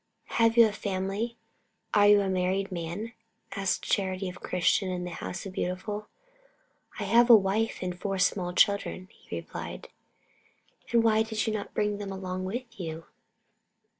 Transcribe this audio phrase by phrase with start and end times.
[0.39, 1.37] "Have you a family?
[1.93, 3.13] Are you a married man?"
[3.55, 6.07] asked Charity of Christian in the House Beautiful.
[6.97, 9.89] "I have a wife and four small children," he replied.
[10.91, 13.05] "And why did you not bring them along with you?"